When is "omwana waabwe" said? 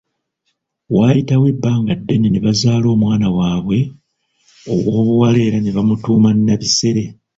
2.95-3.79